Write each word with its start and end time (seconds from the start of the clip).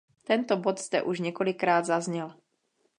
Tento 0.23 0.57
bod 0.57 0.79
zde 0.79 1.01
už 1.01 1.19
několikrát 1.19 1.85
zazněl. 1.85 2.35